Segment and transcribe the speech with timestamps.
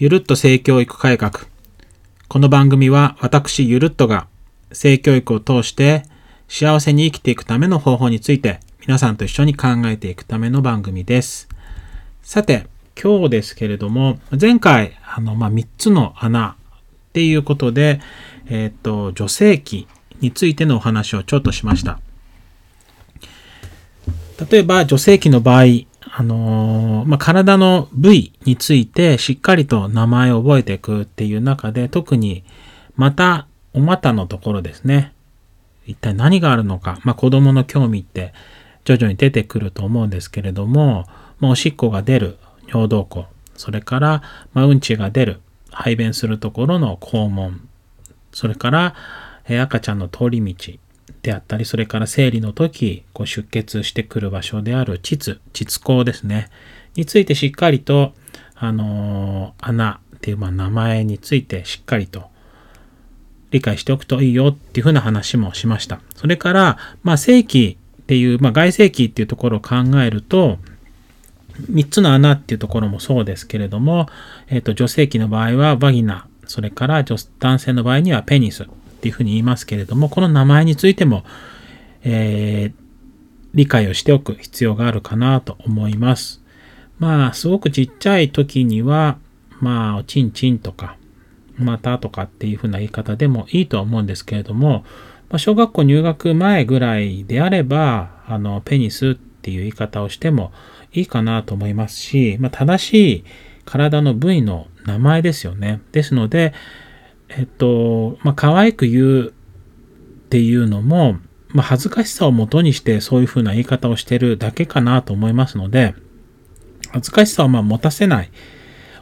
[0.00, 1.40] ゆるっと性教育改革。
[2.26, 4.28] この番組は私ゆるっとが
[4.72, 6.04] 性教育を通して
[6.48, 11.50] 幸せに生きていくための方法について皆さんと一緒に考えていくための番組です。
[12.22, 12.66] さて、
[12.98, 18.00] 今日ですけれども、前回、あの、まあ、3つの穴っていうことで、
[18.48, 19.86] えっ、と、女性器
[20.22, 22.00] についてのお話をちょっとしました。
[24.50, 25.64] 例えば、女性器の場合、
[26.12, 32.44] あのー、まあ、体の部位についてしっかりと名前を覚えていくっていう中で、特に、
[32.96, 35.12] また、お股のところですね。
[35.86, 36.98] 一体何があるのか。
[37.04, 38.32] まあ、子供の興味って
[38.84, 41.06] 徐々に出てくると思うんですけれども、
[41.38, 44.22] まあ、おしっこが出る尿道口、それから、
[44.52, 47.68] まあ、うんちが出る排便するところの肛門、
[48.32, 48.94] それから、
[49.48, 50.72] 赤ちゃんの通り道
[51.22, 56.48] であったり、それから生理の時、こう出血してくる場所である膣、膣口ですね、
[56.96, 58.14] についてしっかりと、
[58.54, 62.24] あのー、穴っていう、まあ、名前についてしっかりと
[63.50, 66.00] 理解しておくといいよっていうふうな話もしました。
[66.14, 70.58] それから、まあ、正規っていう、まあ、外正規っていうところを考えると、
[71.70, 74.08] 3つの穴っていうところもそうですけれども、
[74.48, 78.66] えっ、ー、と、女性器の場合はバギナ、それから男性の場合にはペニス
[79.00, 81.24] っていうふうに言いますけれども、この名前についても、
[82.04, 82.80] えー、
[83.54, 86.42] 理解をしておく必要があるかなと思います。
[86.98, 89.16] まあ、すごくちっちゃい時には、
[89.60, 90.98] まあ、おちんちんとか、
[91.56, 94.84] またとかっていうふうな言い方でもいいとは思うんですけれども、
[95.30, 100.52] まあ、小学校入学前ぐらいであれば、あの、ペニスっていう言い方をしても
[100.92, 103.24] いいかなと思いますし、まあ、正しい
[103.64, 105.80] 体の部位の名前ですよね。
[105.92, 106.52] ですので、
[107.30, 109.32] えっと、まあ、可愛く言うっ
[110.28, 115.94] ていうのも、まあ、恥ずかしさをもとにしてそういうふうな言い方をしてるだけかなと思いますので、
[116.92, 118.30] 恥ずかしさをま持たせない。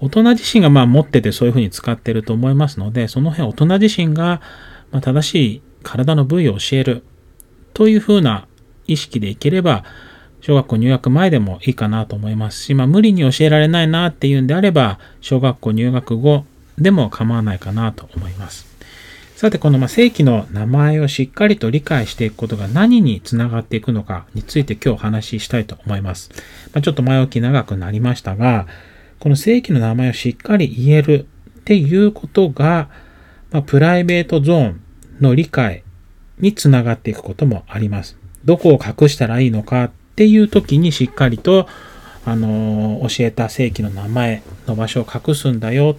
[0.00, 4.40] 大人自身がまあ持っててそういうふうに使ってると思いますので、その辺大人自身が
[4.90, 7.04] ま正しい体の部位を教える
[7.74, 8.46] というふうな
[8.86, 9.84] 意識でいければ、
[10.40, 16.44] 小学校入学前でもいいかなと思いますし、まあ、無理に教えられないなっていうんであれば、小学校入学後
[16.78, 18.66] でも構わないかなと思います。
[19.36, 26.30] さて、この正規の名前をしっかりと理解していくことが何につながっていくのかについて今日お話ししたいと思います。
[26.72, 28.66] まあ、ちょっと前置き長くなりましたが、
[29.18, 31.26] この正規の名前をしっかり言える
[31.60, 32.88] っていうことが、
[33.50, 34.80] まあ、プライベートゾーン
[35.20, 35.82] の理解
[36.38, 38.16] につながっていくこともあります。
[38.44, 41.66] どこを隠したらいいのかっていう時にしっかりと、
[42.24, 45.96] あの、教えた正規の名前の場所を隠すんだよ。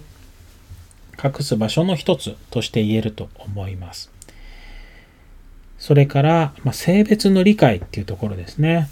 [1.22, 4.10] 隠す場所の一つとして言えると思います。
[5.78, 8.88] それから、まあ、性別の理解っていうところですね。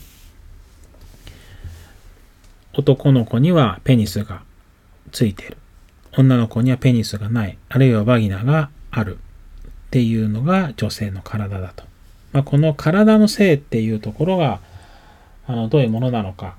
[2.73, 4.43] 男の子にはペニスが
[5.13, 5.57] ついている。
[6.17, 7.59] 女の子にはペニスがない。
[7.69, 9.19] あるいはバギナがある。
[9.19, 11.85] っていうのが女性の体だと。
[12.33, 14.61] まあ、この体の性っていうところが、
[15.47, 16.57] あのどういうものなのか、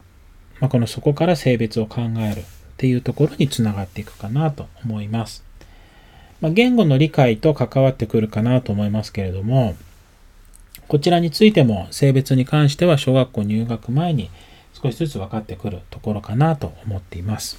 [0.62, 2.44] まあ、このそこから性別を考えるっ
[2.78, 5.44] ていうところにつながっていくかなと思います。
[6.46, 9.76] まあ、言語の理解と関わってくるかなと思いますけれども、
[10.88, 14.30] こちらについても性別に関しては小学校入学前に
[14.72, 17.58] 少しずつ分かってくるところかなと思っています。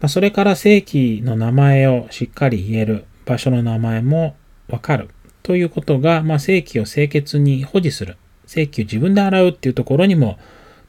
[0.00, 4.36] まあ、それから正規の名前をしっかり言える場所の名前も
[4.68, 5.10] 分かる
[5.42, 10.38] ということが、まあ、正規を清潔に保持する正規を自分で洗うっていうところにも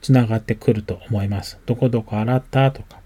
[0.04, 1.58] つながってくると思います。
[1.66, 3.02] どこどこ洗ったとか、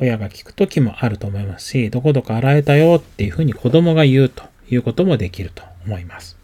[0.00, 6.38] 親が聞くときもあると思いますし、どこどこ洗えたよっていうふうに子供が言うということもできると思います。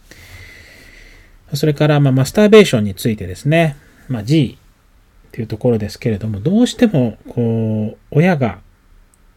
[1.52, 3.76] それから、ま、マスターベーションについてですね、
[4.08, 4.58] まあ、G
[5.28, 8.60] っていうところですけれども、どうしても、こう、親が、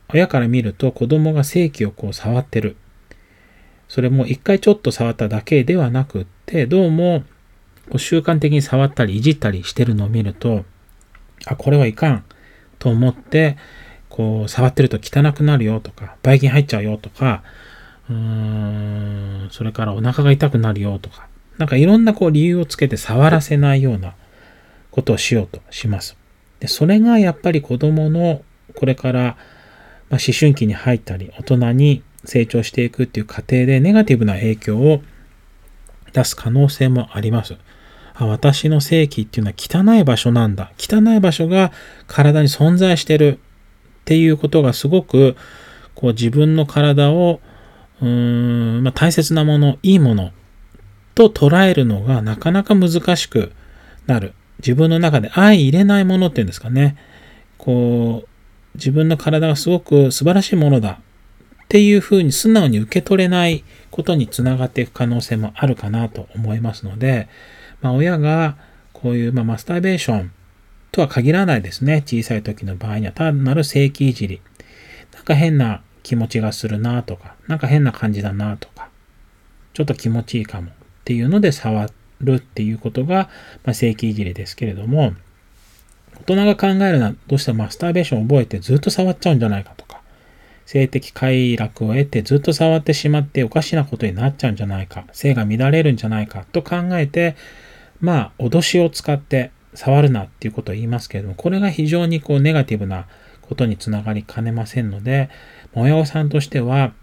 [0.09, 2.77] 親から見ると子供が正規をこう触ってる。
[3.87, 7.23] それも一回ちょっと触っただけではなくって、どうも
[7.97, 10.65] 習慣的に触ったりいじったりしてるのを見ると、
[11.45, 12.23] あ、これはいかん
[12.79, 13.57] と思って、
[14.17, 17.43] こう、触ってると汚くなるよとか、ばい菌入っちゃうよとか、
[18.09, 21.27] うーん、それからお腹が痛くなるよとか、
[21.59, 24.15] なんかいろんなこう理由をつけて触らせないような
[24.89, 26.17] ことをしようとします。
[26.59, 28.41] で、それがやっぱり子供の
[28.73, 29.35] これから、まあ、
[30.13, 35.03] 思春期に入ったり、大人に成長していくっていう過程でネガティブな影響を
[36.13, 37.55] 出す可能性もあります。
[38.15, 40.71] あ私の性器っていうのは汚い場所なんだ。
[40.79, 41.71] 汚い場所が
[42.07, 43.39] 体に存在してる
[44.07, 45.35] っていうことがすごく
[45.93, 47.41] こう自分の体を
[48.01, 50.31] うーん、まあ、大切なもの、いいもの
[51.13, 53.51] と捉えるのがなかなか難しく
[54.05, 54.33] なる。
[54.59, 56.95] 自分の中で相入れないものっていうんですかね。
[57.57, 58.29] こう、
[58.75, 67.27] 自分の体がすごく素晴らしいものだっていうふうに素直に受け取れないことにつながっていく可能性もあるかなと思いますので、
[67.81, 68.55] まあ、親が
[68.93, 70.31] こういう、まあ、マスターベーション
[70.91, 72.03] とは限らないですね。
[72.05, 74.41] 小さい時の場合には単なる正規いじり。
[75.13, 78.89] なんか変な気持ちがするなとか、なんか変な感じだなとか、
[79.73, 80.73] ちょっと気持ちいいかもっ
[81.03, 81.89] ていうので触
[82.21, 83.29] るっていうことが、
[83.63, 85.13] まあ、正規いじりですけれども、
[86.21, 90.01] 大人が考えるのはどうしてもマスターベーションを覚えてずっと触っちゃうんじゃないかとか、
[90.65, 97.35] 性的快楽を得てずっと触ってしまっておかしなことになっちゃうんじゃないか、性が乱れるんじゃないかと考えて、
[97.99, 103.07] まあ、脅しを使って触るなっていうことを言いますけれども、これが非常にこうネガティブな
[103.41, 105.29] ことにつながりかねませんので、
[105.73, 106.93] 親御さんとしては、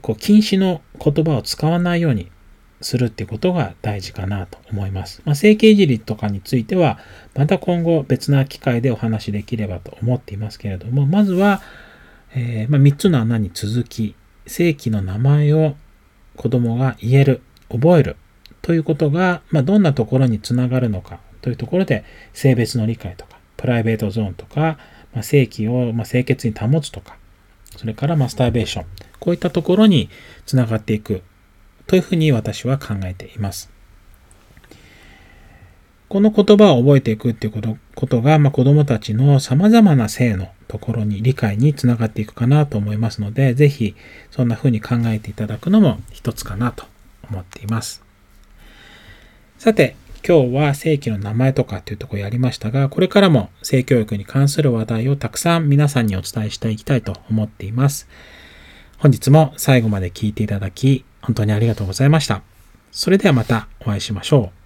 [0.00, 2.30] こう禁止の言葉を使わないように
[2.80, 5.22] するってことが大事かなと思います。
[5.24, 6.98] まあ、整形いじりとかについては、
[7.34, 11.60] また今後別な機会でお話しできればと思っていますけれども、まずは、
[12.34, 14.14] えー、まあ、3つの穴に続き、
[14.46, 15.74] 正規の名前を
[16.36, 18.16] 子供が言える、覚える
[18.62, 24.78] ということが、まあ、どんなところにつながるのかというところで、性別の理解とか、プライベートゾーンとか、
[25.12, 27.16] まあ、正規を、ま清潔に保つとか、
[27.76, 28.86] それからマスターベーション、
[29.18, 30.08] こういったところに
[30.46, 31.22] つながっていく
[31.86, 33.70] というふうに私は考えています。
[36.08, 43.94] この言葉を覚えていくっていうことことが、まあ、子供たちの様々な性のところに理解につながっていくかなと思いますので、ぜひ
[44.32, 46.84] そんな風に考えていただくのも一つかなと
[47.30, 48.02] 思っています。
[49.58, 49.94] さて、
[50.26, 58.06] 今日は正規の名前とかっていうところやりましたが、これからも性教育に関する話題をたくさん皆さんにお伝えしていきたいと思っています。
[58.98, 62.42] 本日も最後まで聞いていただき、本当にありがとうございました。
[62.92, 64.59] それではまたお会いしましょう。